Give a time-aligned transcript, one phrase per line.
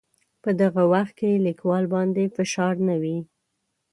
[0.43, 3.17] په دغه وخت کې لیکوال باندې فشار نه وي.